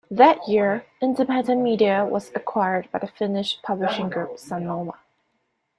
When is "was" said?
2.03-2.31